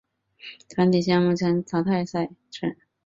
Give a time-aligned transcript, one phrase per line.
[0.69, 2.75] 团体项目将采用淘汰赛制。